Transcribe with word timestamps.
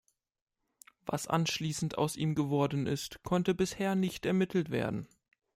Was 1.05 1.27
anschließend 1.27 1.99
aus 1.99 2.15
ihm 2.15 2.33
geworden 2.33 2.87
ist, 2.87 3.21
konnte 3.21 3.53
bisher 3.53 3.93
nicht 3.93 4.25
ermittelt 4.25 4.71
werden. 4.71 5.07